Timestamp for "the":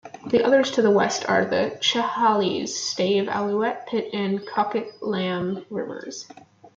0.25-0.43, 0.81-0.89, 1.45-1.77